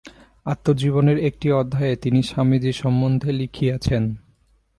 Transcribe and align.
আত্মজীবনীর 0.45 1.19
একটি 1.19 1.47
অধ্যায়ে 1.51 1.95
তিনি 1.95 2.19
স্বামীজী 2.23 2.71
সম্বন্ধে 2.71 3.29
লিখিয়াছেন। 3.31 4.03